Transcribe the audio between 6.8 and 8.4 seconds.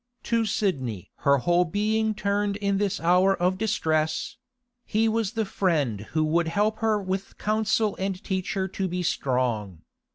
with counsel and